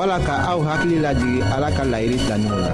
wala 0.00 0.16
ka 0.16 0.32
aw 0.32 0.56
hakili 0.64 0.96
lajigi 1.04 1.40
ala 1.44 1.68
ka 1.76 1.84
laɲini 1.92 2.16
filaninw 2.24 2.56
la 2.64 2.72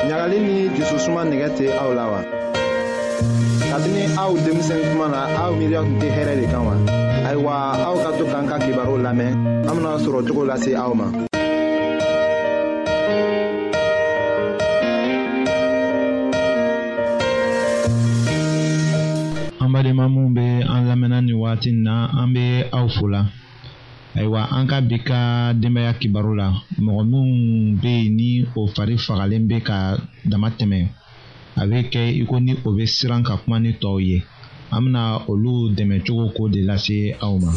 ɲagali 0.00 0.38
ni 0.46 0.54
jususuma 0.76 1.22
nigɛ 1.28 1.48
tɛ 1.56 1.66
aw 1.82 1.90
la 1.98 2.04
wa 2.12 2.20
Katini 3.70 4.02
a 4.16 4.22
ou 4.32 4.36
demisen 4.44 4.80
kman 4.96 5.12
la, 5.12 5.22
a 5.38 5.42
ou 5.50 5.54
milyon 5.60 5.86
mte 5.96 6.06
kere 6.16 6.34
dek 6.40 6.52
anwa. 6.56 6.74
A 7.28 7.30
ywa, 7.36 7.54
a 7.86 7.88
ou 7.92 7.98
katouk 8.04 8.32
anka 8.36 8.56
kibarou 8.64 8.96
la 9.04 9.12
men, 9.18 9.32
am 9.68 9.78
nan 9.84 9.98
souro 10.02 10.24
chokou 10.26 10.46
la 10.48 10.56
se 10.64 10.72
a 10.74 10.84
ou 10.88 10.96
man. 11.00 11.12
Anba 19.60 19.84
deman 19.86 20.08
moun 20.14 20.32
be 20.34 20.46
an 20.72 20.88
lamen 20.88 21.12
an 21.16 21.28
yu 21.30 21.36
watin 21.44 21.84
nan, 21.86 22.08
anbe 22.22 22.44
a 22.72 22.78
ou 22.82 22.88
fula. 22.96 23.22
A 24.16 24.22
ywa, 24.24 24.48
anka 24.58 24.80
beka 24.80 25.52
demaya 25.60 25.92
kibarou 26.00 26.34
la. 26.40 26.48
Moun 26.80 27.06
moun 27.12 27.30
be 27.82 27.92
ni 28.16 28.30
ou 28.56 28.66
fari 28.74 28.96
fagalem 28.98 29.44
beka 29.46 29.98
damat 30.24 30.56
temen. 30.58 30.88
a 31.60 31.64
bɛ 31.70 31.78
kɛ 31.92 32.02
i 32.20 32.22
ko 32.28 32.36
ni 32.44 32.52
o 32.68 32.68
bɛ 32.76 32.84
siran 32.94 33.22
ka 33.26 33.34
kuma 33.42 33.56
ni 33.64 33.70
tɔw 33.82 33.96
ye 34.08 34.16
an 34.74 34.80
bɛna 34.84 35.02
olu 35.30 35.52
dɛmɛ 35.76 35.96
cogo 36.06 36.26
ko 36.36 36.42
de 36.54 36.60
lase 36.68 36.98
aw 37.26 37.34
ma. 37.42 37.50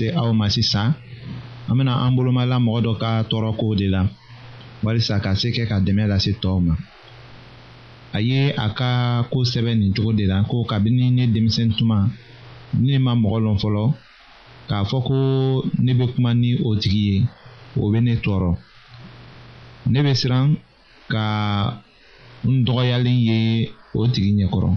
lase 0.00 0.16
aw 0.16 0.32
ma 0.32 0.48
sisan 0.48 0.94
an 1.68 1.74
bena 1.76 1.92
an 2.08 2.16
bolomala 2.16 2.56
mɔgɔ 2.58 2.80
dɔ 2.84 2.92
ka 2.98 3.10
tɔɔrɔkow 3.28 3.72
de 3.76 3.86
la 3.94 4.00
walisa 4.82 5.20
ka 5.20 5.34
se 5.36 5.48
kɛ 5.52 5.68
ka 5.68 5.76
dɛmɛ 5.84 6.08
lase 6.08 6.32
tɔɔw 6.40 6.58
ma 6.64 6.74
a 8.16 8.18
ye 8.20 8.48
a 8.64 8.66
ka 8.78 8.88
koo 9.30 9.44
sɛbɛ 9.44 9.70
nin 9.76 9.92
cogo 9.94 10.12
de 10.16 10.24
la 10.26 10.36
ko 10.50 10.64
kabini 10.70 11.10
ne 11.12 11.24
denmisɛn 11.32 11.68
tuma 11.76 12.08
ne 12.80 12.96
ma 12.98 13.12
mɔgɔ 13.14 13.38
lɔn 13.44 13.60
fɔlɔ 13.62 13.82
k'a 14.68 14.84
fɔ 14.90 14.98
ko 15.06 15.16
ne 15.84 15.92
be 15.98 16.04
kuma 16.12 16.30
ni 16.34 16.50
o 16.68 16.70
tigi 16.82 17.04
ye 17.20 17.26
o 17.80 17.90
be 17.92 17.98
ne 18.00 18.12
tɔɔrɔ 18.24 18.50
ne 19.92 19.98
be 20.04 20.12
siran 20.20 20.46
ka 21.12 21.24
n 22.48 22.64
dɔgɔyalen 22.64 23.18
ye 23.28 23.36
o 23.94 24.00
tigi 24.12 24.32
ɲɛkɔrɔ 24.38 24.70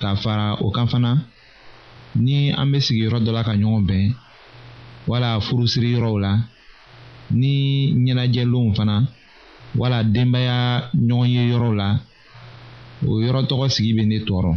k'a 0.00 0.14
fara 0.22 0.46
o 0.64 0.70
kan 0.72 0.88
fana 0.92 1.10
ni 2.24 2.34
an 2.60 2.70
be 2.72 2.78
sigiyɔrɔ 2.86 3.18
dɔ 3.24 3.30
la 3.36 3.44
ka 3.46 3.52
ɲɔgɔn 3.60 3.84
bɛn 3.88 4.04
wala 5.08 5.40
furusiri 5.40 5.88
yɔrɔw 5.96 6.16
la 6.24 6.32
ni 7.40 7.52
ɲɛnajɛlonw 8.04 8.68
fana 8.76 8.96
wala 9.80 9.98
denbaya 10.14 10.58
ɲɔgɔn 11.06 11.30
ye 11.34 11.42
yɔrɔw 11.50 11.72
la 11.80 11.88
o 13.06 13.10
yɔrɔ 13.24 13.40
tɔgɔ 13.48 13.64
sigi 13.74 13.92
bɛ 13.96 14.04
ne 14.06 14.16
tɔɔrɔ 14.26 14.52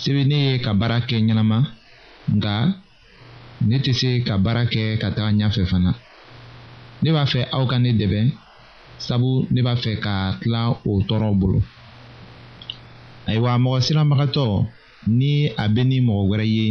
se 0.00 0.08
bɛ 0.14 0.22
ne 0.30 0.36
ye 0.46 0.60
ka 0.64 0.70
baara 0.80 0.96
kɛ 1.08 1.16
ɲɛnama 1.26 1.58
nka 2.36 2.52
ne 3.68 3.76
tɛ 3.84 3.92
se 4.00 4.08
ka 4.26 4.34
baara 4.44 4.62
kɛ 4.72 4.82
ka 5.00 5.08
taga 5.14 5.30
ɲɛfɛ 5.38 5.62
fana 5.70 5.90
ne 7.02 7.08
b'a 7.14 7.24
fɛ 7.32 7.40
aw 7.54 7.64
ka 7.70 7.76
ne 7.78 7.90
dɛmɛ 8.00 8.20
sabu 9.06 9.30
ne 9.52 9.60
b'a 9.66 9.74
fɛ 9.82 9.92
ka 10.04 10.14
tila 10.40 10.60
o 10.90 10.92
tɔɔrɔ 11.08 11.32
bolo 11.40 11.60
ayiwa 13.26 13.58
mɔgɔ 13.62 13.78
siranbagatɔ 13.86 14.46
ni 15.18 15.32
a 15.62 15.64
bɛ 15.74 15.82
ni 15.90 15.96
mɔgɔ 16.06 16.24
wɛrɛ 16.30 16.46
ye 16.56 16.66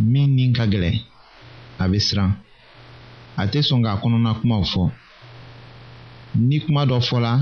min 0.00 0.28
ni 0.36 0.52
ka 0.56 0.64
gɛlɛn 0.72 1.09
a 1.80 1.86
bɛ 1.92 1.98
siran 2.06 2.30
a 3.36 3.44
tɛ 3.50 3.58
sɔn 3.66 3.80
k'a 3.84 4.00
kɔnɔna 4.02 4.30
kumaw 4.40 4.62
fɔ 4.72 4.84
ni 6.48 6.56
kuma 6.64 6.82
dɔ 6.86 6.98
fɔla 7.08 7.32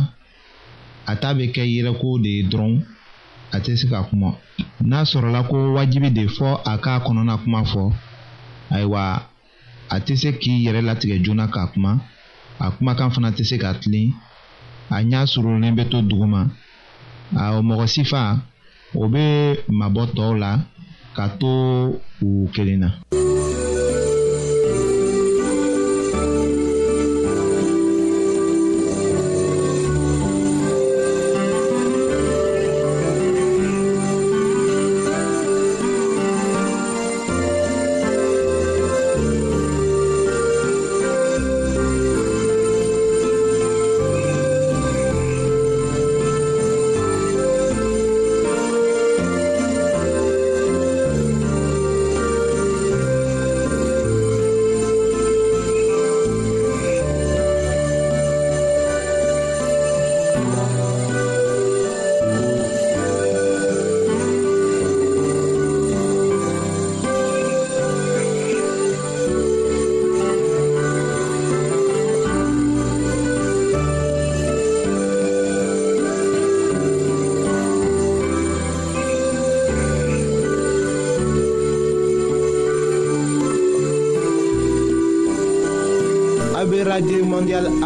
a 1.10 1.12
ta 1.16 1.28
bɛ 1.34 1.44
kɛ 1.54 1.62
yɛlɛko 1.74 2.22
de 2.22 2.30
ye 2.36 2.42
dɔrɔn 2.50 2.82
a 3.52 3.58
tɛ 3.60 3.76
se 3.78 3.86
ka 3.88 4.02
kuma 4.08 4.28
n'a 4.80 5.00
sɔrɔla 5.10 5.48
ko 5.48 5.56
wajibi 5.76 6.10
de 6.14 6.24
fɔ 6.26 6.60
a 6.64 6.78
k'a 6.78 7.02
kɔnɔna 7.04 7.36
kuma 7.42 7.64
fɔ 7.64 7.92
ayiwa 8.70 9.02
a 9.94 9.96
tɛ 10.00 10.16
se 10.16 10.30
k'i 10.32 10.62
yɛrɛ 10.66 10.80
latigɛ 10.84 11.24
joona 11.24 11.46
k'a 11.48 11.66
kuma 11.72 11.98
a 12.60 12.70
kumakan 12.70 13.10
fana 13.12 13.30
tɛ 13.32 13.44
se 13.44 13.58
ka 13.58 13.72
tilen 13.74 14.14
a 14.90 15.02
ɲa 15.02 15.26
surunnen 15.26 15.74
bɛ 15.76 15.88
to 15.90 15.96
duguma 16.02 16.46
a 17.34 17.60
mɔgɔ 17.60 17.86
si 17.88 18.02
o 18.96 19.08
bɛ 19.08 19.64
mabɔ 19.68 20.02
tɔw 20.16 20.38
la 20.38 20.60
ka 21.16 21.28
to 21.38 22.00
u 22.22 22.48
kelen 22.54 22.78
na. 22.80 22.88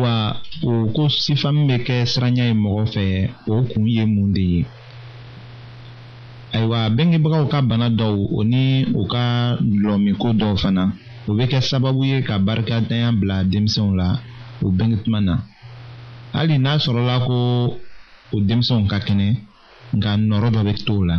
ayiwa 0.00 0.36
o 0.64 0.70
ko 0.96 1.04
sifa 1.12 1.52
min 1.52 1.68
bɛ 1.68 1.76
kɛ 1.86 1.96
siranya 2.10 2.44
ye 2.48 2.54
mɔgɔ 2.62 2.84
fɛ 2.92 3.04
o 3.52 3.62
kun 3.70 3.84
ye 3.94 4.02
mun 4.06 4.32
de 4.34 4.40
ye 4.52 4.62
ayiwa 6.54 6.80
bengebagaw 6.96 7.44
ka 7.52 7.58
bana 7.68 7.88
dɔw 7.98 8.14
o 8.32 8.40
ni 8.50 8.62
u 8.94 9.02
ka 9.12 9.24
lɔmiko 9.82 10.28
dɔw 10.40 10.54
fana 10.62 10.84
o 11.28 11.32
bɛ 11.36 11.44
kɛ 11.52 11.58
sababu 11.68 12.00
ye 12.10 12.22
ka 12.26 12.34
barikadanya 12.46 13.10
bila 13.20 13.36
denmisɛnw 13.50 13.94
la 14.00 14.08
o 14.64 14.70
benge 14.76 14.96
tuma 15.04 15.20
na 15.24 15.34
hali 16.34 16.56
n'a 16.58 16.78
sɔrɔla 16.84 17.14
ko 17.26 17.34
o 18.32 18.36
denmisɛnw 18.48 18.86
ka 18.90 18.98
kɛnɛ 19.06 19.28
nka 19.96 20.10
nɔrɔ 20.28 20.48
dɔ 20.54 20.60
bɛ 20.66 20.72
to 20.86 20.94
o 21.00 21.04
la 21.08 21.18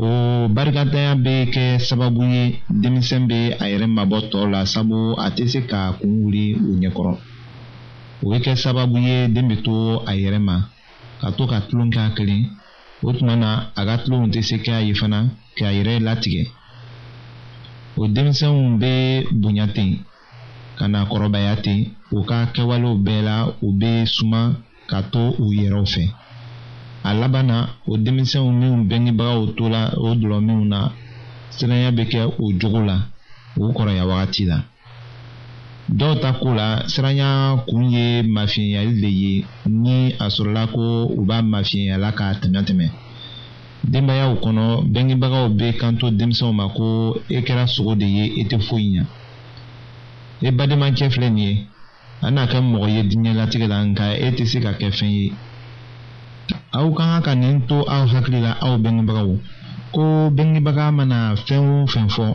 o 0.00 0.08
barikadanya 0.48 1.12
bɛ 1.24 1.34
kɛ 1.54 1.62
sababu 1.88 2.22
ye 2.34 2.42
denmisɛn 2.82 3.24
bɛ 3.30 3.38
a 3.62 3.64
yɛrɛ 3.72 3.86
mabɔ 3.96 4.18
tɔw 4.30 4.44
la 4.52 4.60
sabu 4.66 5.14
a 5.18 5.26
tɛ 5.36 5.48
se 5.48 5.60
ka 5.70 5.96
kun 5.98 6.12
wuli 6.24 6.54
u 6.56 6.76
ɲɛkɔrɔ 6.80 7.16
o 8.22 8.28
bɛ 8.30 8.36
kɛ 8.44 8.52
sababu 8.62 8.98
ye 9.06 9.16
den 9.34 9.48
bɛ 9.50 9.56
to 9.64 9.72
a 10.06 10.12
yɛrɛ 10.14 10.38
ma 10.40 10.56
ka 11.20 11.28
to 11.36 11.46
ka 11.46 11.58
tulon 11.68 11.90
k'a 11.90 12.12
kelen 12.16 12.42
o 13.02 13.12
tuma 13.12 13.34
na 13.36 13.70
a 13.78 13.82
ka 13.88 13.94
tulonw 14.04 14.26
tɛ 14.32 14.40
se 14.44 14.56
k'a 14.64 14.78
ye 14.86 14.92
fana 14.94 15.18
k'a 15.56 15.68
yɛrɛ 15.76 15.94
latigɛ 16.06 16.42
o 17.96 18.04
denmisɛnw 18.14 18.78
bɛ 18.80 18.90
bonya 19.40 19.66
ten 19.76 19.90
ka 20.78 20.84
na 20.88 21.08
kɔrɔbaya 21.10 21.54
ten 21.64 21.78
u 22.12 22.18
ka 22.28 22.36
kɛwalew 22.54 22.96
bɛɛ 23.06 23.22
la 23.28 23.34
u 23.66 23.68
bɛ 23.80 24.06
suma 24.06 24.40
ka 24.90 24.98
to 25.12 25.22
u 25.44 25.46
yɛrɛw 25.60 25.84
fɛ 25.94 26.04
a 27.08 27.10
laban 27.20 27.46
na 27.50 27.56
o 27.88 27.96
denmisɛnw 28.04 28.46
minnu 28.60 28.84
bɛngebagaw 28.90 29.42
to 29.56 29.64
la 29.74 29.82
o 29.96 30.12
dɔlɔ 30.20 30.38
minnu 30.46 30.64
na 30.72 30.92
siranya 31.56 31.88
bɛ 31.96 32.04
kɛ 32.12 32.20
o 32.42 32.44
cogo 32.60 32.80
la 32.90 32.96
o 33.58 33.72
kɔrɔya 33.76 34.04
wagati 34.10 34.44
la 34.50 34.58
dɔw 35.98 36.14
ta 36.22 36.30
ko 36.38 36.54
la 36.54 36.86
siranya 36.86 37.56
kun 37.66 37.90
ye 37.90 38.22
mafiɲɛyali 38.22 38.94
le 39.02 39.08
ye 39.22 39.34
ni 39.66 40.14
a 40.22 40.26
sɔrɔla 40.30 40.62
ko 40.74 41.10
u 41.18 41.22
b'a 41.26 41.42
mafiɲɛyala 41.42 42.08
k'a 42.18 42.28
tɛmɛ 42.40 42.60
tɛmɛ 42.66 42.86
denbayaw 43.90 44.32
kɔnɔ 44.42 44.66
bɛngebagaw 44.92 45.46
bɛ 45.58 45.68
kanto 45.80 46.06
denmisɛnw 46.18 46.52
ma 46.54 46.66
ko 46.76 47.16
e 47.28 47.38
kɛra 47.46 47.64
sogo 47.66 47.94
de 47.98 48.06
ye 48.06 48.24
e 48.40 48.42
tɛ 48.50 48.58
foyi 48.66 48.86
ɲa 48.96 49.04
e 50.48 50.50
bademakɛ 50.58 51.10
filɛ 51.10 51.28
nin 51.32 51.38
ye 51.48 51.52
an 52.22 52.34
n'a 52.36 52.46
kɛ 52.46 52.58
mɔgɔ 52.62 52.86
ye 52.94 53.02
diɲɛlatigɛ 53.10 53.66
la 53.68 53.82
nka 53.84 54.04
e 54.26 54.30
tɛ 54.38 54.44
se 54.46 54.58
ka 54.60 54.72
kɛ 54.80 54.88
fɛn 54.98 55.10
ye 55.10 55.32
aw 56.72 56.86
ka 56.94 57.04
kan 57.10 57.22
ka 57.22 57.34
nin 57.34 57.66
to 57.66 57.76
aw 57.94 58.06
hakili 58.06 58.40
la 58.40 58.52
aw 58.62 58.78
bɛngebagaw 58.78 59.30
ko 59.92 60.02
bɛngebaga 60.36 60.92
mana 60.94 61.34
fɛn 61.34 61.58
o 61.82 61.86
fɛn 61.90 62.06
fɔ 62.08 62.26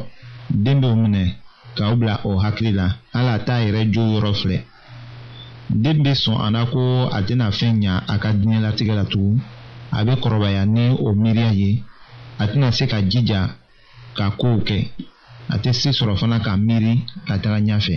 den 0.49 0.81
b'o 0.81 0.91
minɛ 0.95 1.39
k'aw 1.75 1.93
bila 1.99 2.15
o 2.23 2.39
hakili 2.39 2.71
la 2.71 2.87
hali 3.13 3.29
a 3.35 3.39
t'a 3.45 3.59
yɛrɛ 3.67 3.81
jo 3.93 4.01
yɔrɔ 4.15 4.31
filɛ 4.39 4.57
den 5.83 5.97
bɛ 6.03 6.11
sɔn 6.23 6.37
a 6.45 6.47
la 6.55 6.61
ko 6.71 6.81
a 7.17 7.19
tɛna 7.27 7.47
fɛn 7.57 7.73
ɲa 7.83 7.93
a 8.13 8.15
ka 8.23 8.29
diinɛlatigɛ 8.39 8.93
la 8.99 9.03
tugun 9.11 9.39
a 9.97 9.99
bɛ 10.07 10.13
kɔrɔbaya 10.23 10.63
ni 10.75 10.83
o 11.05 11.09
miiriya 11.21 11.51
ye 11.59 11.83
a 12.41 12.43
tɛna 12.47 12.67
se 12.77 12.83
ka 12.91 12.99
jija 13.11 13.41
ka 14.17 14.25
kow 14.39 14.57
kɛ 14.67 14.77
a 15.53 15.55
tɛ 15.63 15.71
se 15.79 15.89
sɔrɔ 15.97 16.13
fana 16.19 16.37
ka 16.45 16.51
miiri 16.65 16.93
ka 17.27 17.35
taga 17.41 17.59
ɲɛfɛ. 17.65 17.95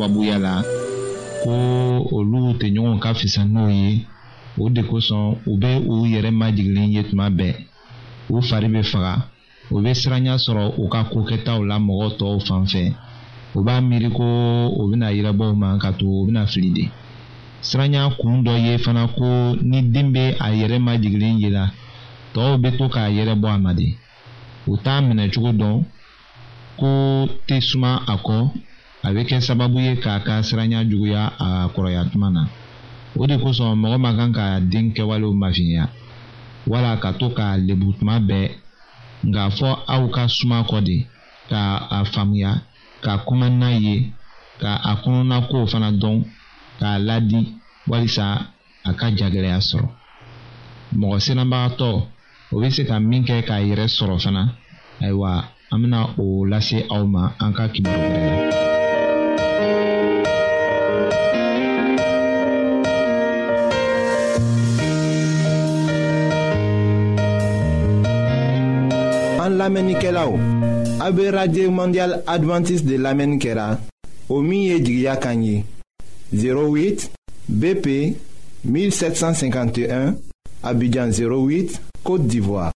sababuya 0.00 0.38
la 0.44 0.56
ko 1.44 1.52
olu 2.16 2.38
tɛ 2.60 2.66
ɲɔgɔn 2.74 2.98
ka 3.04 3.10
fisa 3.18 3.42
n'o 3.52 3.66
ye 3.76 4.06
o 4.58 4.70
de 4.74 4.80
kosɔn 4.90 5.26
u 5.50 5.58
bɛ 5.60 5.70
u 5.90 5.94
yɛrɛ 6.12 6.30
majigilen 6.40 6.92
ye 6.94 7.02
tuma 7.08 7.26
bɛɛ 7.38 7.52
u 8.32 8.36
fari 8.48 8.68
bɛ 8.74 8.80
faga 8.90 9.14
u 9.74 9.80
bɛ 9.84 9.90
siranya 10.00 10.34
sɔrɔ 10.44 10.64
u 10.82 10.88
ka 10.92 11.00
kokɛtaw 11.12 11.60
la 11.68 11.76
mɔgɔ 11.78 12.06
tɔw 12.18 12.34
fan 12.46 12.64
fɛ 12.72 12.82
u 13.56 13.60
b'a 13.64 13.80
miiri 13.88 14.08
ko 14.16 14.24
u 14.80 14.82
bɛna 14.90 15.08
yirabɔ 15.16 15.44
u 15.52 15.56
ma 15.56 15.76
ka 15.78 15.90
to 15.98 16.04
u 16.06 16.26
bɛna 16.26 16.46
fili 16.52 16.70
de 16.72 16.84
siranya 17.62 18.04
kun 18.20 18.42
dɔ 18.44 18.52
ye 18.64 18.78
fana 18.78 19.06
ko 19.18 19.56
ni 19.62 19.82
den 19.90 20.12
bɛ 20.14 20.36
a 20.40 20.48
yɛrɛ 20.58 20.78
majigilen 20.78 21.40
ye 21.42 21.50
la 21.50 21.64
tɔw 22.34 22.56
bɛ 22.62 22.70
to 22.78 22.88
k'a 22.88 23.10
yɛrɛ 23.16 23.34
bɔ 23.42 23.48
a 23.54 23.58
ma 23.58 23.72
de 23.74 23.96
u 24.68 24.76
t'a 24.84 25.00
minɛ 25.02 25.28
cogo 25.34 25.52
dɔn 25.60 25.84
ko 26.78 26.88
tɛ 27.46 27.60
suma 27.62 28.00
a 28.08 28.16
kɔ 28.16 28.36
a 29.02 29.08
bɛ 29.14 29.20
kɛ 29.28 29.36
sababu 29.46 29.78
ye 29.80 29.92
k'a 29.96 30.20
ka 30.26 30.34
siranya 30.42 30.80
juguya 30.90 31.22
a 31.38 31.46
kɔrɔya 31.74 32.02
tuma 32.12 32.28
na 32.32 32.42
o 33.18 33.26
de 33.26 33.36
kosɔn 33.38 33.78
mɔgɔ 33.80 33.98
ma 33.98 34.12
kan 34.18 34.30
ka 34.32 34.60
den 34.60 34.92
kɛwalew 34.92 35.32
mafiɲɛya 35.40 35.86
wala 36.66 36.98
ka 37.02 37.10
to 37.12 37.26
k'a 37.36 37.56
lebu 37.66 37.86
tuma 37.98 38.20
bɛɛ 38.28 38.50
nka 39.28 39.42
fɔ 39.58 39.68
aw 39.92 40.02
ka 40.08 40.26
suma 40.28 40.58
kɔ 40.70 40.78
de 40.88 40.96
ka 41.48 41.60
a 41.96 42.04
faamuya 42.12 42.52
ka 43.00 43.12
kuma 43.26 43.48
n'a 43.48 43.68
ye 43.80 44.12
ka 44.60 44.70
a 44.90 44.92
kɔnɔna 45.02 45.48
kow 45.50 45.64
fana 45.66 45.90
dɔn 45.98 46.16
k'a 46.78 46.98
ladi 47.04 47.38
walisa 47.88 48.24
a 48.88 48.90
ka 48.92 49.06
jagɛlɛya 49.18 49.60
sɔrɔ 49.64 49.88
mɔgɔ 50.98 51.18
siranbagatɔ 51.24 51.88
o 52.52 52.56
bɛ 52.60 52.70
se 52.70 52.84
ka 52.84 52.98
min 53.00 53.24
kɛ 53.24 53.44
k'a 53.48 53.64
yɛrɛ 53.68 53.86
sɔrɔ 53.96 54.18
fana 54.24 54.42
ayiwa 55.00 55.44
an 55.72 55.78
bɛna 55.86 56.00
o 56.18 56.44
lase 56.44 56.84
aw 56.90 57.02
ma 57.06 57.32
an 57.40 57.52
ka 57.54 57.66
kibaru 57.72 58.02
wɛrɛ 58.02 58.28
la. 58.28 58.68
A 69.72 71.12
be 71.12 71.30
radye 71.30 71.68
mandyal 71.70 72.22
Adventist 72.26 72.84
de 72.84 72.96
lamen 72.98 73.38
kera 73.38 73.78
O 74.28 74.40
miye 74.42 74.78
di 74.80 75.00
gya 75.02 75.16
kanyi 75.16 75.64
08 76.32 77.10
BP 77.48 78.16
1751 78.64 80.18
Abidjan 80.64 81.10
08, 81.10 81.78
Kote 82.02 82.26
d'Ivoire 82.26 82.72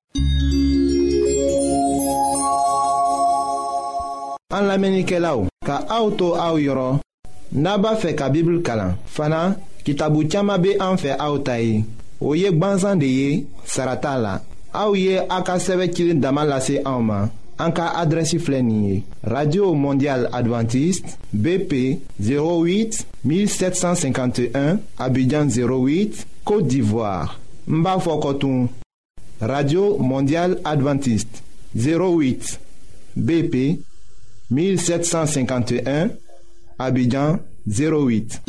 An 4.54 4.64
lamen 4.68 4.94
i 5.00 5.04
ke 5.04 5.18
la 5.18 5.34
ou 5.34 5.50
Ka 5.66 5.82
aoutou 5.88 6.38
aou 6.38 6.62
yoron 6.62 7.00
Naba 7.52 7.96
fe 7.96 8.14
ka 8.14 8.30
bibl 8.30 8.62
kalan 8.62 8.94
Fana 9.06 9.56
ki 9.82 9.96
tabou 9.98 10.24
tchama 10.30 10.58
be 10.62 10.76
an 10.78 10.94
fe 10.96 11.16
aoutayi 11.18 11.82
O 12.20 12.36
yek 12.38 12.54
banzan 12.58 13.02
de 13.02 13.08
ye 13.10 13.34
sarata 13.66 14.14
la 14.18 14.38
Aouye 14.75 15.21
Aka 15.28 15.57
en 15.64 17.00
main, 17.00 17.31
Anka 17.61 17.87
adressiflenye. 17.97 19.04
radio 19.23 19.73
Mondiale 19.73 20.28
adventiste 20.33 21.16
bp 21.33 22.00
08 22.21 23.07
1751 23.25 24.78
abidjan 24.99 25.47
08 25.47 26.26
côte 26.45 26.66
d'ivoire 26.66 27.38
Mba 27.69 27.99
radio 29.40 29.97
Mondiale 29.99 30.59
adventiste 30.64 31.45
08 31.76 32.59
bp 33.14 33.81
1751 34.50 36.09
abidjan 36.81 37.38
08 37.69 38.40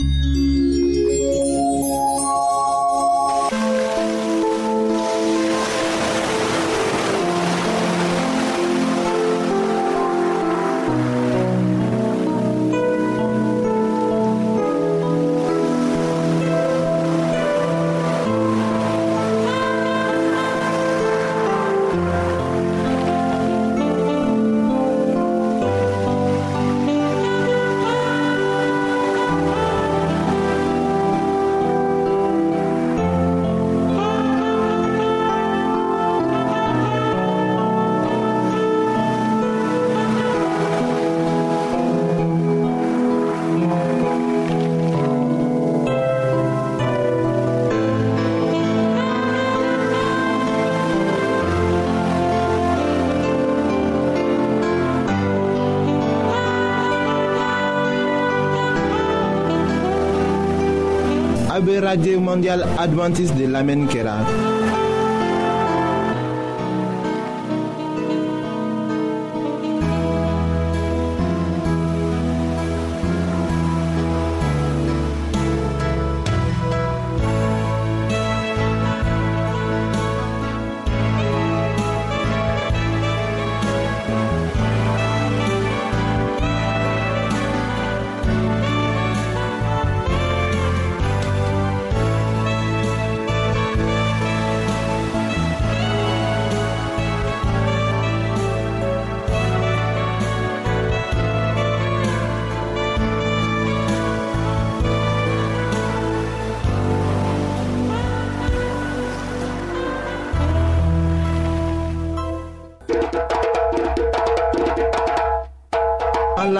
radio 61.73 62.19
mondial 62.21 62.61
adventiste 62.77 63.35
de 63.41 63.45
l'Amen 63.47 63.87
kɛra 63.89 64.44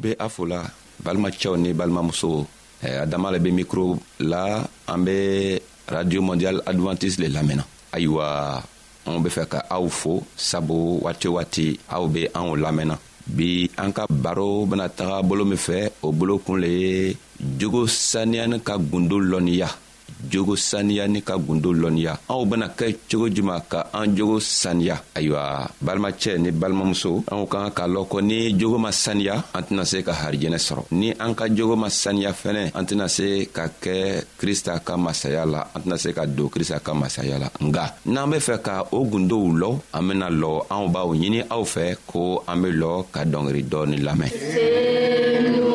be 0.00 0.14
a 0.18 0.28
la 0.48 0.62
balimacɛw 1.04 1.56
ni 1.60 1.70
balimamusow 1.72 2.44
adama 3.02 3.30
le 3.32 3.38
be 3.38 3.50
mikro 3.50 3.98
la 4.20 4.64
an 4.88 4.98
be 5.04 5.60
radio 5.88 6.20
mondial 6.22 6.62
advantise 6.66 7.18
le 7.18 7.28
lamɛnna 7.28 7.64
ayiwa 7.92 8.26
anw 9.06 9.18
be 9.24 9.28
fɛ 9.36 9.44
ka 9.52 9.58
aw 9.76 9.86
fo 9.88 10.22
sabu 10.36 11.00
waati 11.04 11.28
o 11.28 11.32
waati 11.36 11.66
aw 11.90 12.04
be 12.06 12.22
anw 12.34 12.56
lamɛnna 12.56 12.96
bi 13.36 13.68
an 13.76 13.92
ka 13.92 14.04
baro 14.08 14.66
bena 14.66 14.88
taga 14.88 15.22
bolo 15.22 15.44
min 15.44 15.56
fɛ 15.58 15.78
o 16.02 16.12
bolo 16.12 16.38
kun 16.38 16.56
le 16.60 16.68
ye 16.84 17.16
jogo 17.58 17.86
saniyani 17.86 18.58
ka 18.66 18.74
gundo 18.78 19.16
lɔnniya 19.20 19.68
jogo 20.28 20.56
saniya 20.56 21.08
ni 21.08 21.22
ka 21.24 21.38
gundo 21.40 21.72
lɔnniya 21.72 22.28
anw 22.28 22.44
bena 22.44 22.66
kɛ 22.68 23.08
cogo 23.08 23.28
juman 23.30 23.62
ka 23.68 23.88
an 23.94 24.12
jogo 24.16 24.36
saniya 24.40 25.00
ayiwa 25.16 25.70
balimacɛ 25.80 26.36
ni 26.36 26.50
balimamuso 26.52 27.24
anw 27.32 27.46
ka 27.48 27.70
ka 27.70 27.70
k'a 27.80 27.86
lɔn 27.88 28.04
ko 28.10 28.18
ni 28.20 28.52
jogo 28.58 28.76
ma 28.76 28.90
saniya 28.92 29.40
an 29.54 29.62
tɛna 29.64 29.84
se 29.86 30.02
ka 30.04 30.12
harijɛnɛ 30.12 30.58
sɔrɔ 30.58 30.82
ni 31.00 31.08
an 31.18 31.32
ka 31.34 31.46
jogo 31.48 31.74
ma 31.76 31.88
saniya 31.88 32.32
fɛnɛ 32.36 32.74
an 32.76 32.84
tɛna 32.84 33.06
se 33.08 33.48
ka 33.48 33.64
kɛ 33.80 34.24
krista 34.38 34.76
ka 34.84 34.96
masaya 34.96 35.44
la 35.46 35.60
an 35.74 35.80
tɛna 35.82 35.96
se 35.98 36.10
ka 36.12 36.24
don 36.26 36.48
krista 36.52 36.76
ka 36.82 36.92
masaya 36.92 37.38
la 37.38 37.48
nga 37.68 37.84
n'an 38.04 38.28
be 38.30 38.36
fɛ 38.38 38.56
ka 38.60 38.74
o 38.92 39.04
gundow 39.08 39.46
lɔ 39.48 39.70
an 39.96 40.02
bena 40.08 40.28
lɔ 40.28 40.52
anw 40.68 40.84
b'aw 40.92 41.10
ɲini 41.16 41.40
aw 41.48 41.62
fɛ 41.64 41.96
ko 42.06 42.42
an 42.46 42.56
be 42.62 42.68
lɔ 42.76 42.92
ka 43.12 43.22
dɔngeri 43.24 43.62
dɔɔni 43.70 43.96
lamɛn 44.04 45.68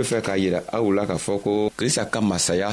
be 0.00 0.04
fɛ 0.14 0.18
k'a 0.26 0.36
yira 0.42 0.60
aw 0.76 0.86
la 0.96 1.02
k'a 1.08 1.16
fɔ 1.24 1.32
ko 1.44 1.52
krista 1.78 2.02
ka 2.12 2.20
masaya 2.30 2.70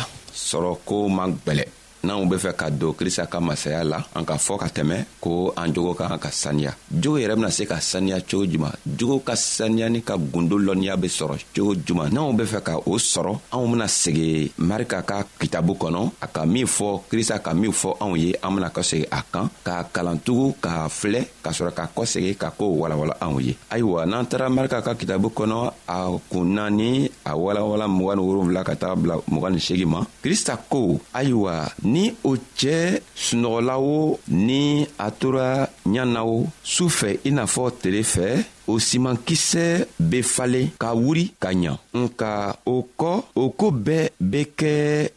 sɔrɔ 0.48 0.72
ko 0.88 0.96
man 1.18 1.32
gwɛlɛ 1.44 1.64
n'anw 2.04 2.26
be 2.30 2.38
fɛ 2.38 2.54
ka 2.56 2.70
don 2.70 2.94
krista 2.94 3.26
ka 3.28 3.40
masaya 3.42 3.84
la 3.84 3.98
an 4.14 4.26
ka 4.26 4.38
fɔ 4.38 4.58
ka 4.60 4.68
tɛmɛ 4.70 4.98
ko 5.20 5.54
an 5.58 5.74
jogo 5.74 5.94
ka 5.96 6.08
kan 6.08 6.20
ka 6.20 6.30
saniya 6.32 6.72
jogo 6.92 7.18
yɛrɛ 7.18 7.36
bena 7.36 7.50
se 7.52 7.66
ka 7.66 7.82
saniya 7.82 8.22
cogo 8.22 8.46
juman 8.46 8.72
jogo 8.86 9.20
ka 9.26 9.34
saniyani 9.36 10.04
ka 10.04 10.16
gundo 10.18 10.58
lɔnniya 10.60 10.98
be 11.00 11.08
sɔrɔ 11.08 11.42
cogo 11.56 11.74
juman 11.86 12.12
n'anw 12.14 12.34
be 12.38 12.44
fɛ 12.44 12.62
ka 12.62 12.74
o 12.86 12.98
sɔrɔ 13.02 13.32
anw 13.52 13.66
bena 13.72 13.86
segi 13.88 14.52
marika 14.60 15.02
ka 15.04 15.24
kitabu 15.40 15.74
kɔnɔ 15.78 16.12
a 16.22 16.28
ka 16.28 16.46
min 16.46 16.66
fɔ 16.68 17.02
krista 17.10 17.40
ka 17.42 17.54
min 17.54 17.72
fɔ 17.72 17.98
anw 18.00 18.16
ye 18.18 18.36
an 18.44 18.56
bena 18.56 18.70
kɔsegi 18.70 19.06
a 19.12 19.24
kan 19.32 19.50
k'a 19.66 19.90
kalantugu 19.92 20.56
k'a 20.62 20.88
filɛ 20.90 21.26
k'a 21.44 21.50
sɔrɔ 21.52 21.74
ka 21.76 21.90
kɔsegi 21.96 22.38
ka 22.38 22.52
koo 22.52 22.78
walawala 22.86 23.18
anw 23.20 23.42
ye 23.42 23.58
ayiwa 23.72 24.06
n'an 24.06 24.26
taara 24.28 24.50
marika 24.50 24.82
ka 24.84 24.94
kitabu 24.94 25.32
kɔnɔ 25.34 25.72
a 25.88 25.98
kun 26.30 26.46
naani 26.54 27.10
a 27.26 27.34
walawala 27.36 27.88
mg 27.90 28.16
ni 28.18 28.22
wolonfila 28.22 28.64
ka 28.64 28.74
taga 28.76 28.96
bila 29.02 29.16
mg 29.28 29.50
ni 29.52 29.60
segi 29.60 29.86
ma 29.86 30.04
krista 30.24 30.58
ko 30.70 31.00
ayiwa 31.16 31.66
ni 31.94 32.04
o 32.30 32.36
cɛɛ 32.60 33.00
sunɔgɔla 33.24 33.76
o 33.80 34.20
ni 34.28 34.86
a 34.98 35.08
tora 35.20 35.48
ɲa 35.94 36.04
na 36.14 36.22
o 36.26 36.38
su 36.64 36.84
fɛ 36.90 37.10
i 37.28 37.32
n'a 37.32 37.46
fɔ 37.54 37.64
tele 37.82 38.02
fɛ 38.14 38.26
o 38.72 38.80
simankisɛ 38.88 39.64
be 40.10 40.22
falen 40.22 40.68
ka 40.82 40.90
wuri 40.94 41.26
ka 41.42 41.50
ɲa 41.62 41.72
nka 41.94 42.30
o 42.66 42.76
kɔ 43.00 43.12
o 43.36 43.50
koo 43.60 43.72
bɛɛ 43.86 44.10
be 44.32 44.40
kɛ 44.60 44.72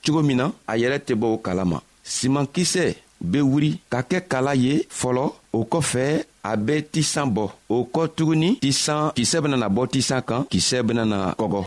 cogo 0.04 0.22
min 0.22 0.36
na 0.36 0.44
a 0.66 0.74
yɛrɛ 0.80 0.98
tɛ 1.06 1.12
bɔ 1.22 1.26
o 1.34 1.38
kala 1.38 1.64
ma 1.64 1.78
simankisɛ 2.04 2.84
be 3.30 3.38
wuri 3.40 3.70
ka 3.90 4.00
kɛ 4.08 4.18
kala 4.30 4.54
ye 4.54 4.84
fɔlɔ 5.00 5.24
o 5.52 5.60
kɔfɛ 5.72 6.24
a 6.50 6.56
be 6.56 6.74
tisan 6.92 7.26
bɔ 7.34 7.44
o 7.68 7.84
kɔ 7.94 8.02
tuguni 8.16 8.58
tisan 8.62 9.10
kisɛ 9.16 9.40
benana 9.42 9.68
bɔ 9.68 9.82
tisan 9.90 10.20
kan 10.22 10.44
kisɛ 10.52 10.82
benana 10.86 11.34
kɔgɔ 11.38 11.64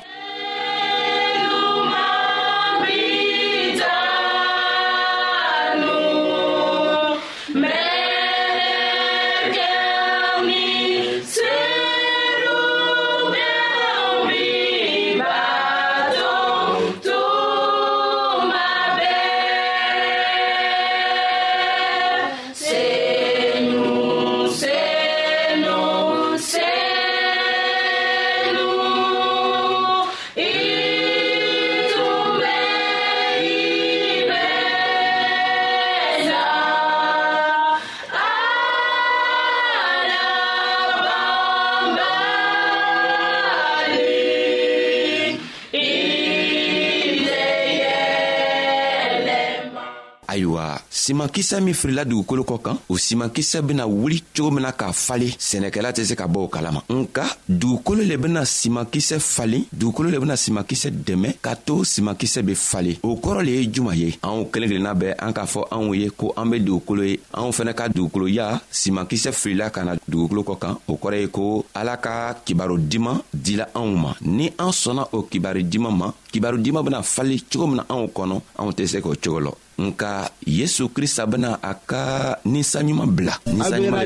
simankisɛ 51.03 51.59
min 51.59 51.73
firila 51.75 52.03
dugukolo 52.07 52.43
kɔ 52.43 52.57
kan 52.61 52.77
o 52.87 52.95
simankisɛ 52.97 53.61
bena 53.61 53.85
wuli 53.85 54.23
cogo 54.33 54.51
min 54.51 54.61
na 54.63 54.71
k'a 54.71 54.93
falen 54.93 55.31
sɛnɛkɛla 55.49 55.91
tɛ 55.91 56.03
se 56.07 56.13
ka 56.15 56.27
bɔ 56.27 56.37
o 56.45 56.47
kalama 56.47 56.81
nka 56.89 57.23
dugukolo 57.49 58.03
le 58.07 58.15
bena 58.17 58.45
simankisɛ 58.45 59.19
falen 59.19 59.65
dugukolo 59.73 60.09
le 60.11 60.19
bena 60.19 60.37
simankisɛ 60.37 60.91
dɛmɛ 61.03 61.39
ka 61.41 61.55
to 61.55 61.83
simankisɛ 61.83 62.41
be 62.45 62.53
falen 62.55 62.95
o 63.03 63.17
kɔrɔ 63.17 63.41
le 63.43 63.51
ye 63.51 63.67
juman 63.73 63.95
ye 63.97 64.13
anw 64.23 64.45
kelen 64.45 64.69
kelenna 64.71 64.93
bɛɛ 64.95 65.15
an 65.19 65.33
k'a 65.33 65.45
fɔ 65.45 65.61
anw 65.71 65.91
ye 65.99 66.09
ko 66.09 66.33
an 66.37 66.45
be 66.51 66.59
dugukolo 66.61 67.03
ye 67.05 67.17
anw 67.33 67.51
fɛnɛ 67.51 67.73
ka 67.75 67.87
dugukoloya 67.89 68.61
simankisɛ 68.71 69.33
filila 69.41 69.69
ka 69.73 69.83
na 69.83 69.95
dugukolo 70.09 70.43
kɔ 70.43 70.57
kan 70.57 70.75
o 70.87 70.93
kɔrɔ 70.95 71.19
ye 71.21 71.27
ko 71.27 71.65
ala 71.75 71.97
ka 71.97 72.33
kibaro 72.45 72.77
diman 72.79 73.19
dila 73.35 73.67
anw 73.75 73.97
ma 73.97 74.15
ni 74.21 74.47
an 74.57 74.71
sɔnna 74.71 75.09
o 75.11 75.23
kibari 75.23 75.65
diman 75.65 75.91
ma 75.97 76.13
kibaro 76.31 76.57
diman 76.63 76.81
bena 76.85 77.03
fali 77.03 77.41
cogo 77.43 77.67
min 77.67 77.75
na 77.77 77.83
anw 77.89 78.07
kɔnɔ 78.07 78.41
anw 78.59 78.71
tɛ 78.71 78.87
se 78.87 79.01
k'o 79.01 79.15
cogo 79.21 79.39
lɔ 79.41 79.51
nka 79.77 80.29
yesu 80.45 80.89
krista 80.89 81.25
bena 81.25 81.57
a 81.61 81.73
ka 81.73 82.37
ninsanɲuman 82.45 83.09
bila 83.11 83.33
ninsanɲuman 83.49 84.05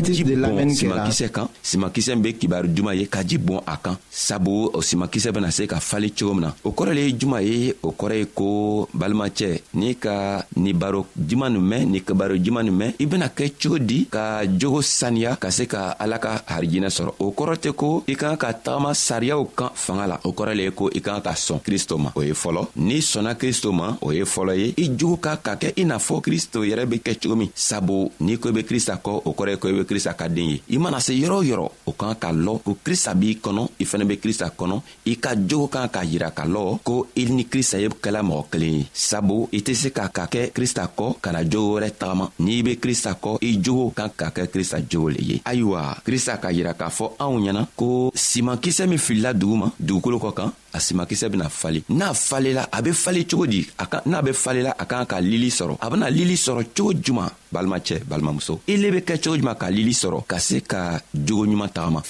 de 0.00 0.24
bena 0.24 0.74
simakisɛ 0.74 1.28
kan 1.32 1.48
simakisɛ 1.62 2.16
be 2.22 2.32
kibaru 2.36 2.68
juman 2.74 2.94
ye 2.94 3.06
ka 3.08 3.22
ji 3.24 3.38
bɔn 3.38 3.60
a 3.66 3.76
kan 3.80 3.96
sabu 4.10 4.68
o 4.74 4.80
simakisɛ 4.80 5.32
bena 5.32 5.50
se 5.50 5.64
ka 5.66 5.80
fali 5.80 6.10
cogo 6.12 6.34
min 6.34 6.42
na 6.52 6.54
o 6.64 6.70
kɔrɔ 6.72 6.92
le 6.94 7.00
ye 7.08 7.12
juman 7.16 7.40
ye 7.42 7.74
o 7.82 7.92
kɔrɔ 7.96 8.14
ye 8.18 8.26
ko 8.34 8.88
balimacɛ 8.92 9.60
n'i 9.74 9.94
ka 9.96 10.44
ni 10.56 10.72
baro 10.72 11.06
juman 11.16 11.50
nin 11.52 11.62
mɛn 11.62 11.82
ni 11.90 12.00
kibaro 12.02 12.36
juman 12.36 12.64
nin 12.64 12.76
mɛn 12.76 12.92
i 13.00 13.06
bena 13.06 13.28
kɛ 13.32 13.52
cogo 13.58 13.78
di 13.78 14.06
ka 14.10 14.44
jogo 14.44 14.80
saniya 14.84 15.36
ka 15.40 15.50
se 15.50 15.64
ka 15.66 15.96
ala 15.98 16.18
ka 16.20 16.42
harijinɛ 16.46 16.88
sɔrɔ 16.92 17.12
o 17.18 17.32
kɔrɔ 17.32 17.56
tɛ 17.56 17.72
ko 17.74 18.04
i 18.06 18.14
kan 18.14 18.36
ka 18.36 18.52
tagama 18.52 18.92
sariyaw 18.94 19.44
kan 19.56 19.70
fanga 19.74 20.06
la 20.06 20.20
o 20.28 20.30
kɔrɔ 20.32 20.52
le 20.56 20.62
ye 20.68 20.72
ko 20.76 20.90
i 20.94 21.00
kan 21.00 21.22
ka 21.24 21.32
sɔn 21.32 21.62
kristo 21.64 21.96
ma 21.98 22.12
o 22.14 22.20
ye 22.20 22.32
fɔlɔ 22.36 22.66
n'i 22.76 22.98
sɔnna 23.00 23.32
kristo 23.34 23.72
ma 23.72 23.96
o 24.04 24.10
ye 24.12 24.22
fɔlɔ 24.22 24.41
fɔlɔ 24.42 24.54
ye 24.58 24.74
i 24.76 24.88
jogo 24.98 25.16
ka 25.20 25.36
ka 25.36 25.54
kɛ 25.56 25.72
i 25.76 25.84
n'a 25.84 25.98
fɔ 25.98 26.20
kristo 26.20 26.64
yɛrɛ 26.64 26.86
be 26.88 26.96
kɛ 26.98 27.14
cogo 27.22 27.36
min 27.36 27.50
sabu 27.54 28.10
n'i 28.20 28.38
ko 28.38 28.48
i 28.48 28.52
be 28.52 28.62
krista 28.64 28.98
kɔ 29.04 29.22
o 29.24 29.30
kɔrɔ 29.34 29.50
ye 29.50 29.56
ko 29.56 29.68
i 29.68 29.72
be 29.72 29.84
krista 29.84 30.14
ka 30.16 30.26
den 30.28 30.50
ye 30.52 30.60
i 30.74 30.78
mana 30.78 31.00
se 31.00 31.12
yɔrɔ 31.12 31.32
o 31.32 31.42
yɔrɔ 31.42 31.70
o 31.86 31.92
kan 31.92 32.14
ka 32.18 32.32
lɔ 32.32 32.58
ko 32.64 32.76
krista 32.84 33.14
b'i 33.14 33.38
kɔnɔ 33.42 33.68
i 33.78 33.84
fɛnɛ 33.84 34.04
be 34.08 34.16
krista 34.18 34.46
kɔnɔ 34.58 34.80
i 35.06 35.14
ka 35.16 35.32
jogo 35.48 35.66
kan 35.68 35.86
k'a 35.88 36.04
yira 36.04 36.30
ka 36.34 36.44
lɔ 36.44 36.78
ko 36.82 37.06
i 37.16 37.24
ni 37.24 37.44
krista 37.44 37.78
ye 37.80 37.88
kɛla 37.88 38.22
mɔgɔ 38.22 38.44
kelen 38.50 38.74
ye 38.78 38.86
sabu 38.92 39.48
i 39.52 39.60
tɛ 39.60 39.74
se 39.74 39.90
ka 39.92 40.08
ka 40.08 40.26
kɛ 40.26 40.50
krista 40.52 40.88
kɔ 40.96 41.16
ka 41.20 41.30
na 41.32 41.44
jogo 41.44 41.78
wɛrɛ 41.78 41.90
tagama 41.98 42.30
n'i 42.40 42.62
be 42.64 42.76
krista 42.76 43.12
kɔ 43.14 43.38
i 43.42 43.60
jogo 43.62 43.90
kan 43.90 44.10
ka 44.16 44.30
kɛ 44.30 44.48
krista 44.50 44.78
jogo 44.90 45.08
le 45.10 45.20
ye 45.22 45.42
ayiwa 45.44 45.98
krista 46.04 46.38
ka 46.40 46.48
yira 46.50 46.74
k'a 46.74 46.88
fɔ 46.90 47.12
anw 47.18 47.38
ɲɛna 47.40 47.66
ko 47.76 48.10
simankisɛ 48.14 48.86
min 48.88 48.98
filila 48.98 49.32
dugu 49.32 49.56
ma 49.56 49.70
dugukolo 49.78 50.18
kɔ 50.18 50.34
kan 50.34 50.52
a 50.72 50.80
simakisɛ 50.80 51.28
bena 51.28 51.48
fali 51.48 51.82
n'a 51.90 52.14
falela 52.14 52.68
a 52.72 52.82
be 52.82 52.92
fali 52.92 53.26
cogo 53.26 53.46
di 53.46 53.66
n'a 54.06 54.22
be 54.22 54.32
falela 54.32 54.74
a 54.78 54.84
kan 54.86 55.04
ka 55.06 55.18
lili 55.20 55.50
sɔrɔ 55.50 55.76
a 55.80 55.90
bena 55.90 56.08
lili 56.10 56.34
sɔrɔ 56.36 56.64
cogo 56.76 56.94
juman 57.02 57.30
balimacɛ 57.52 58.00
balimamuso 58.08 58.60
ile 58.66 58.90
be 58.90 59.00
kɛ 59.02 59.20
cogo 59.22 59.36
juman 59.36 59.56
ka 59.58 59.68
lili 59.70 59.92
sɔrɔ 59.92 60.26
ka 60.26 60.38
se 60.38 60.60
ka 60.60 61.00
jogoɲuman 61.14 61.72
tagama 61.72 62.02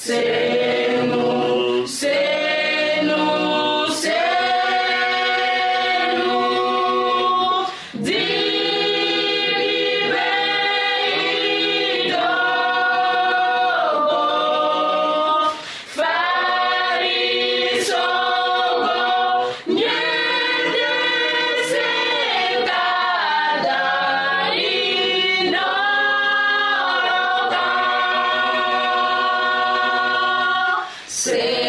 Sim. 31.22 31.62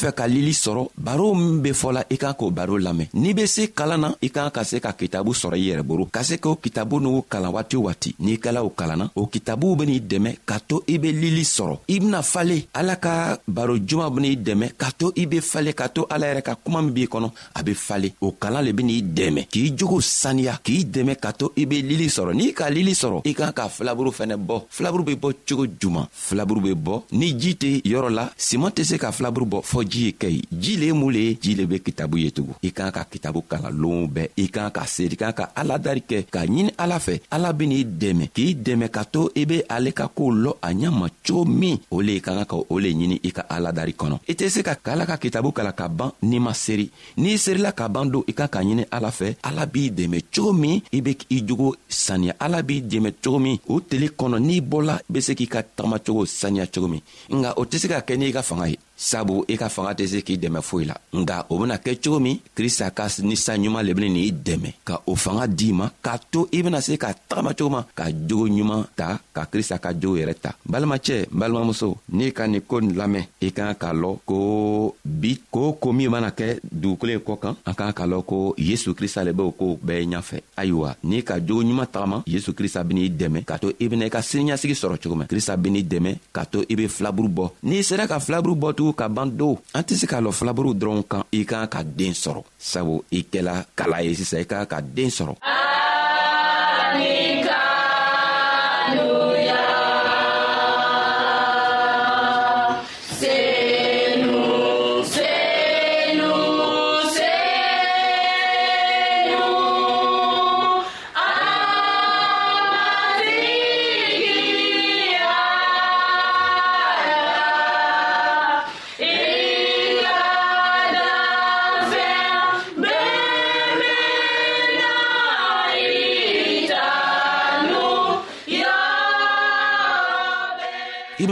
fɛ 0.00 0.12
ka 0.16 0.24
lili 0.26 0.52
sɔrɔ 0.54 0.82
baro 0.96 1.34
min 1.34 1.60
be 1.62 1.70
fɔla 1.80 2.02
i 2.08 2.16
kan 2.16 2.32
k'o 2.38 2.50
baro 2.50 2.76
lamɛn 2.78 3.08
n'i 3.14 3.34
be 3.34 3.46
se 3.46 3.62
kalan 3.78 4.00
na 4.00 4.08
i 4.22 4.28
kan 4.30 4.50
ka 4.54 4.62
se 4.64 4.76
ka 4.80 4.92
kitabu 5.00 5.32
sɔrɔ 5.34 5.56
i 5.58 5.64
yɛrɛ 5.68 5.82
boro 5.82 6.04
ka 6.06 6.22
se 6.22 6.36
k'o 6.38 6.56
kitabu 6.56 6.96
n'u 7.00 7.22
kalan 7.28 7.52
waati 7.54 7.76
o 7.76 7.80
waati 7.86 8.14
n'i 8.20 8.38
kɛla 8.38 8.60
o 8.64 8.70
kalanna 8.70 9.10
o 9.14 9.26
kitabuw 9.26 9.76
ben'i 9.76 10.00
dɛmɛ 10.00 10.30
ka 10.46 10.58
to 10.68 10.82
i 10.88 10.96
be 10.98 11.12
lili 11.12 11.42
sɔrɔ 11.44 11.74
i 11.88 11.98
bena 12.00 12.22
fale 12.22 12.56
ala 12.72 12.96
ka 12.96 13.38
baro 13.46 13.74
juman 13.88 14.10
ben'i 14.14 14.36
dɛmɛ 14.38 14.66
ka 14.78 14.88
to 14.98 15.12
i 15.16 15.26
be 15.26 15.40
fale 15.40 15.74
ka 15.74 15.88
to 15.88 16.06
ala 16.10 16.26
yɛrɛ 16.32 16.42
ka 16.42 16.54
kuma 16.64 16.80
min 16.82 16.92
b'i 16.94 17.06
kɔnɔ 17.06 17.30
a 17.56 17.62
be 17.62 17.74
fale 17.74 18.08
o 18.20 18.32
kalan 18.32 18.64
le 18.64 18.72
ben'i 18.72 19.02
dɛmɛ 19.02 19.48
k'i 19.50 19.76
jogo 19.76 20.00
saniya 20.00 20.58
k'i 20.64 20.84
dɛmɛ 20.84 21.16
ka 21.20 21.32
to 21.32 21.52
i 21.56 21.66
be 21.66 21.82
lili 21.82 22.08
sɔrɔ 22.08 22.34
n'i 22.34 22.54
ka 22.54 22.68
lili 22.70 22.92
sɔrɔ 22.92 23.20
i 23.26 23.34
kan 23.34 23.52
ka 23.52 23.68
filaburu 23.68 24.10
fɛnɛ 24.10 24.36
bɔ 24.38 24.62
filaburu 24.70 25.04
be 25.04 25.14
bɔ 25.16 25.34
cogo 25.46 25.66
juman 25.80 26.06
filaburu 26.10 26.60
be 26.62 26.74
bɔ 26.74 27.02
ni 27.12 27.34
ji 27.38 27.54
tɛ 27.60 27.82
yɔrɔ 27.84 28.08
la 28.10 28.30
siman 28.38 28.70
tɛ 28.70 28.84
se 28.84 28.96
ka 28.96 29.12
filaburu 29.12 29.46
bɔ 29.46 29.62
fɔɔ 29.62 29.89
ji 29.90 30.02
ye 30.06 30.12
kɛ 30.20 30.28
ye 30.30 30.42
ji 30.62 30.76
le 30.80 30.86
ye 30.86 30.92
mun 30.92 31.10
le 31.12 31.20
ye 31.26 31.34
ji 31.42 31.54
le 31.54 31.66
be 31.66 31.78
kitabu 31.82 32.16
ye 32.22 32.30
tugun 32.30 32.54
i 32.62 32.70
kan 32.72 32.90
ka 32.90 33.04
kitabu 33.12 33.40
kalan 33.50 33.74
loonw 33.82 34.06
bɛɛ 34.14 34.28
i 34.42 34.46
kan 34.54 34.70
ka 34.70 34.84
seri 34.86 35.16
kan 35.16 35.32
ka 35.34 35.44
aladari 35.60 36.02
kɛ 36.08 36.18
k'a 36.32 36.42
ɲini 36.48 36.72
ala 36.78 36.98
fɛ 36.98 37.18
ala 37.30 37.52
ben'i 37.52 37.80
dɛmɛ 37.84 38.26
k'i 38.34 38.54
dɛmɛ 38.66 38.88
ka 38.94 39.02
to 39.04 39.30
i 39.34 39.44
be 39.44 39.58
ale 39.76 39.92
ka 39.92 40.06
koow 40.08 40.32
lɔ 40.32 40.52
a 40.62 40.70
ɲama 40.72 41.08
cogo 41.26 41.44
min 41.44 41.78
o 41.90 42.00
le 42.00 42.12
i 42.16 42.20
ka 42.20 42.34
kan 42.34 42.46
ka 42.46 42.56
o 42.56 42.78
le 42.78 42.88
ɲini 42.92 43.20
i 43.24 43.30
ka 43.32 43.42
aladari 43.48 43.92
kɔnɔ 43.98 44.18
i 44.28 44.34
tɛ 44.34 44.48
se 44.48 44.62
ka 44.62 44.74
k'ala 44.74 45.06
ka 45.06 45.16
kitabu 45.16 45.52
kalan 45.52 45.74
ka 45.74 45.88
ban 45.88 46.12
n'i 46.22 46.38
ma 46.38 46.52
seri 46.54 46.90
n'i 47.16 47.34
serila 47.38 47.72
ka 47.72 47.88
ban 47.88 48.04
don 48.10 48.24
i 48.28 48.32
kan 48.32 48.48
ka 48.48 48.60
ɲini 48.62 48.84
ala 48.90 49.10
fɛ 49.10 49.34
ala 49.42 49.66
b'i 49.66 49.90
dɛmɛ 49.90 50.22
cogo 50.34 50.52
min 50.52 50.80
i 50.92 51.00
be 51.00 51.16
i 51.30 51.42
jogo 51.44 51.74
saniya 51.88 52.34
ala 52.38 52.62
b'i 52.62 52.82
dɛmɛ 52.82 53.12
cogo 53.24 53.38
min 53.40 53.58
o 53.68 53.80
tele 53.80 54.08
kɔnɔ 54.08 54.38
n'i 54.38 54.60
bɔla 54.60 54.96
i 54.98 55.00
be 55.12 55.20
se 55.20 55.34
k'i 55.34 55.46
ka 55.48 55.62
tagamacogo 55.62 56.26
saniya 56.26 56.66
cogo 56.66 56.88
min 56.88 57.02
nga 57.40 57.54
o 57.56 57.64
tɛ 57.64 57.78
se 57.78 57.88
ka 57.88 58.00
kɛ 58.00 58.16
n'i 58.18 58.32
ka 58.32 58.42
fanga 58.42 58.68
ye 58.70 58.76
sabu 59.00 59.40
i 59.48 59.56
ka 59.56 59.68
fanga 59.72 59.96
tɛ 59.96 60.04
se 60.12 60.18
k'i 60.20 60.36
dɛmɛ 60.36 60.60
foyi 60.60 60.84
la 60.90 60.96
nga 61.18 61.46
o 61.48 61.56
bena 61.58 61.76
kɛ 61.78 61.92
cogo 62.04 62.20
min 62.20 62.38
krista 62.56 62.90
ka 62.90 63.08
ninsan 63.28 63.56
ɲuman 63.64 63.82
le 63.86 63.92
beni 63.94 64.08
n'i 64.10 64.30
dɛmɛ 64.30 64.70
ka 64.84 65.00
o 65.08 65.14
fanga 65.16 65.46
d'i 65.46 65.72
ma 65.72 65.88
k'a 66.04 66.14
to 66.32 66.48
i 66.52 66.60
bena 66.62 66.80
se 66.82 66.96
ka 66.98 67.14
tagama 67.28 67.54
cogo 67.54 67.70
ma 67.70 67.82
ka 67.96 68.06
jogo 68.28 68.44
ɲuman 68.46 68.84
ta 68.96 69.18
ka 69.34 69.46
krista 69.46 69.78
ka 69.78 69.90
jogo 70.00 70.18
yɛrɛ 70.20 70.34
ta 70.42 70.50
balimacɛ 70.68 71.16
n 71.22 71.26
balimamuso 71.32 71.96
n'i 72.12 72.28
ka 72.32 72.46
nin 72.46 72.60
ko 72.60 72.80
nin 72.80 72.94
lamɛn 72.94 73.24
i 73.40 73.48
kan 73.52 73.72
k'a 73.72 73.90
lɔn 73.96 74.18
ko 74.26 74.94
bi 75.04 75.40
koo 75.50 75.72
ko 75.80 75.92
min 75.92 76.10
mana 76.10 76.30
kɛ 76.30 76.60
dugukolo 76.70 77.12
ye 77.12 77.18
kɔ 77.18 77.40
kan 77.40 77.54
an 77.64 77.74
kan 77.74 77.92
k'a 77.92 78.04
lɔn 78.06 78.22
ko 78.26 78.54
yesu 78.58 78.92
krista 78.92 79.24
le 79.24 79.32
b'o 79.32 79.48
koow 79.56 79.80
bɛɛ 79.82 80.04
ɲafɛ 80.12 80.38
ayiwa 80.60 80.94
n'i 81.04 81.24
ka 81.24 81.38
jogo 81.40 81.62
ɲuman 81.62 81.86
tagama 81.90 82.22
yesu 82.26 82.52
krista 82.52 82.84
ben'i 82.84 83.08
dɛmɛ 83.08 83.44
k'a 83.48 83.58
to 83.60 83.72
i 83.80 83.88
bena 83.88 84.04
i 84.04 84.10
ka 84.10 84.20
siniɲasigi 84.20 84.74
sɔrɔ 84.76 85.00
cogo 85.02 85.16
ma 85.16 85.24
krista 85.24 85.56
ben'i 85.56 85.82
dɛmɛ 85.88 86.18
k'a 86.34 86.44
to 86.52 86.64
i 86.68 86.74
be 86.74 86.86
filaburu 86.86 87.28
bɔ 87.32 87.50
n'i 87.62 87.82
sera 87.82 88.06
ka 88.06 88.18
filaburu 88.20 88.54
bɔ 88.54 88.68
tugun 88.76 88.88
filaburu 88.92 88.92
ka 88.92 89.06
ban 89.08 89.30
do 89.30 89.48
an 89.72 89.82
tɛ 89.86 89.94
se 90.00 90.06
k'a 90.10 90.18
lɔ 90.24 90.30
filaburu 90.38 90.70
dɔrɔn 90.80 91.02
kan 91.10 91.22
i 91.32 91.40
kan 91.50 91.66
ka 91.72 91.80
den 91.98 92.12
sɔrɔ 92.22 92.42
sabu 92.70 92.96
i 93.16 93.20
kɛla 93.32 93.54
kala 93.78 93.98
ye 94.06 94.12
sisan 94.18 94.40
i 94.40 94.44
kan 94.50 94.66
ka 94.70 94.78
den 94.96 95.10
sɔrɔ 95.16 95.34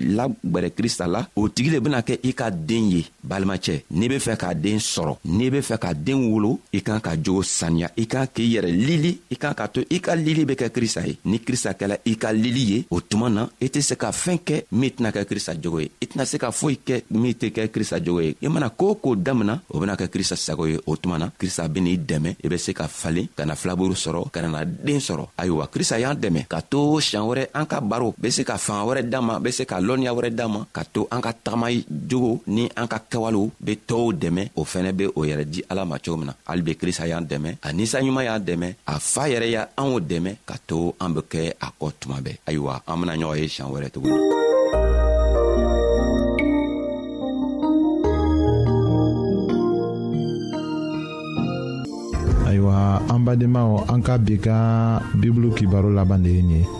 lagwɛrɛ 0.00 0.70
krista 0.78 1.06
la 1.06 1.20
o 1.36 1.48
tigi 1.48 1.70
le 1.70 1.78
bena 1.80 2.00
kɛ 2.02 2.18
i 2.22 2.32
ka 2.34 2.50
den 2.50 2.90
ye 2.90 3.04
balimacɛ 3.22 3.82
n'i 3.90 4.08
be 4.08 4.16
fɛ 4.18 4.36
k'a 4.36 4.54
den 4.54 4.78
sɔrɔ 4.78 5.16
n'i 5.24 5.50
be 5.50 5.60
fɛ 5.60 5.78
ka 5.78 5.92
den 5.94 6.30
wolo 6.30 6.58
i 6.72 6.80
kan 6.82 7.00
ka 7.00 7.12
jogo 7.22 7.42
saniya 7.42 7.90
i 7.96 8.06
kan 8.06 8.26
k'i 8.26 8.48
yɛrɛ 8.56 8.70
lili 8.86 9.20
i 9.30 9.36
kan 9.36 9.54
ka 9.54 9.66
to 9.68 9.82
i 9.90 10.00
ka 10.00 10.14
lili 10.14 10.44
be 10.44 10.54
kɛ 10.54 10.68
krista 10.70 11.06
ye 11.06 11.16
ni 11.24 11.38
krista 11.40 11.72
kɛla 11.74 11.98
i 12.04 12.16
ka 12.16 12.30
lili 12.32 12.60
ye 12.72 12.84
o 12.90 13.00
tuma 13.00 13.28
na 13.28 13.46
i 13.60 13.66
tɛ 13.68 13.80
se 13.80 13.94
ka 13.96 14.10
fɛɛn 14.10 14.38
kɛ 14.44 14.62
min 14.72 14.90
tɛna 14.90 15.10
kɛ 15.10 15.24
krista 15.24 15.52
jogo 15.60 15.80
ye 15.80 15.90
i 16.00 16.06
tɛna 16.06 16.24
se 16.26 16.38
ka 16.38 16.50
foyi 16.50 16.78
kɛ 16.86 17.02
min 17.10 17.32
tɛ 17.34 17.52
kɛ 17.52 17.68
krista 17.68 18.02
jogo 18.04 18.20
ye 18.20 18.36
i 18.42 18.48
mana 18.48 18.70
koo 18.70 18.94
koo 18.94 19.14
damina 19.16 19.60
o 19.68 19.78
bena 19.78 19.94
kɛ 19.96 20.08
krista 20.08 20.36
sago 20.36 20.64
ye 20.66 20.78
o 20.86 20.96
tuma 20.96 21.18
na 21.18 21.28
krista 21.36 21.68
ben'i 21.68 21.98
dɛmɛ 21.98 22.36
i 22.44 22.48
be 22.48 22.56
se 22.58 22.72
ka 22.72 22.86
falen 22.88 23.28
ka 23.36 23.44
na 23.44 23.54
filaburu 23.54 23.94
sɔrɔ 23.94 24.30
ka 24.30 24.40
nana 24.42 24.64
den 24.64 24.98
sɔrɔ 25.00 25.26
ayiwa 25.36 25.66
krista 25.68 25.98
y'an 26.00 26.14
dɛmɛ 26.16 26.46
ka 26.48 26.60
to 26.62 26.98
siɲan 27.00 27.26
wɛrɛ 27.26 27.46
an 27.54 27.66
ka 27.66 27.80
baro 27.80 28.14
be 28.18 28.30
se 28.30 28.42
ka 28.44 28.56
fanga 28.56 28.84
wɛrɛ 28.84 29.08
dan 29.08 29.24
ma 29.24 29.38
be 29.38 29.50
se 29.50 29.64
ka 29.64 29.78
lɔnniya 29.90 30.14
wɛrɛ 30.14 30.30
d'an 30.30 30.50
ma 30.54 30.60
ka 30.72 30.82
to 30.86 31.02
an 31.10 31.18
ka 31.20 31.32
tagama 31.34 31.66
jogo 32.08 32.38
ni 32.46 32.68
an 32.78 32.86
ka 32.86 32.98
kɛwalew 33.10 33.50
be 33.58 33.72
tɔɔw 33.88 34.08
dɛmɛ 34.22 34.42
o 34.56 34.62
fɛnɛ 34.62 34.90
be 34.94 35.04
o 35.14 35.20
yɛrɛ 35.28 35.44
di 35.50 35.60
ala 35.68 35.82
ma 35.84 35.98
cogo 35.98 36.16
min 36.22 36.26
na 36.30 36.34
hali 36.46 36.62
be 36.62 36.78
krista 36.80 37.06
y'an 37.10 37.26
dɛmɛ 37.26 37.50
a 37.66 37.72
ninsanɲuman 37.74 38.24
y'an 38.24 38.40
dɛmɛ 38.46 38.68
a 38.86 38.94
faa 39.00 39.26
yɛrɛ 39.32 39.46
y' 39.54 39.66
anw 39.82 39.98
dɛmɛ 40.00 40.30
ka 40.46 40.54
to 40.70 40.94
an 41.02 41.10
be 41.14 41.20
kɛ 41.32 41.40
a 41.60 41.68
kɔ 41.78 41.86
tuma 41.98 42.16
bɛɛ 42.22 42.32
ayiwa 42.46 42.82
an 42.86 42.96
bena 43.00 43.14
ɲɔgɔn 43.18 43.38
ye 43.40 43.48
siɲan 43.48 43.72
wɛrɛ 43.72 43.88
tuguni 43.90 44.18
ayiwa 52.48 53.02
an 53.10 53.20
badenmaw 53.26 53.70
an 53.90 54.00
ka 54.06 54.16
bi 54.18 54.36
ka 54.38 54.54
bibulu 55.20 55.50
kibaro 55.58 55.90
laban 55.92 56.22
de 56.22 56.30
ye 56.30 56.42
nin 56.42 56.62
ye 56.64 56.79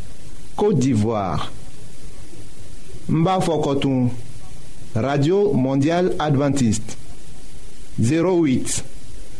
Côte 0.55 0.79
d'Ivoire. 0.79 1.51
Mbafokotoum. 3.09 4.09
Radio 4.95 5.53
Mondiale 5.53 6.09
Adventiste. 6.19 6.97
08 8.01 8.83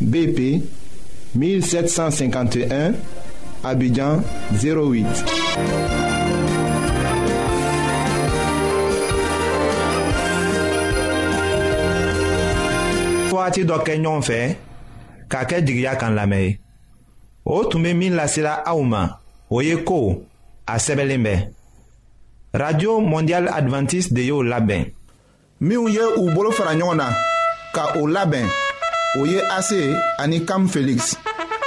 BP 0.02 0.63
1751 1.36 2.93
Abidjan 3.63 4.21
08. 4.54 5.06
Wagati 13.32 13.65
dɔ 13.65 13.78
kɛ 13.86 13.93
ɲɔgɔn 13.97 14.21
fɛ 14.28 14.56
k'a 15.30 15.43
kɛ 15.50 15.58
jigiya 15.65 15.95
kan 16.00 16.13
lamɛn 16.15 16.45
ye 16.45 16.60
o 17.43 17.63
tun 17.65 17.82
bɛ 17.84 17.93
min 17.97 18.13
lasela 18.13 18.62
aw 18.65 18.80
ma 18.84 19.17
o 19.50 19.60
ye 19.62 19.76
ko 19.84 20.21
a 20.74 20.78
sɛbɛlen 20.80 21.24
bɛ 21.26 21.34
radio 22.54 23.00
mondial 23.02 23.50
adventiste 23.50 24.14
de 24.14 24.22
y'o 24.22 24.42
labɛn. 24.44 24.86
minw 25.60 25.88
ye 25.90 26.04
u 26.22 26.34
bolo 26.34 26.52
fara 26.52 26.72
ɲɔgɔn 26.80 26.96
na 26.98 27.10
ka 27.76 27.84
o 28.00 28.06
labɛn 28.08 28.48
o 29.20 29.26
ye 29.26 29.42
ase 29.58 29.80
ani 30.20 30.40
kam 30.46 30.68
feliksi 30.70 31.16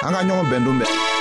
an 0.04 0.12
ka 0.14 0.20
ɲɔgɔn 0.24 0.50
bɛndon 0.50 0.78
bɛɛ. 0.80 1.13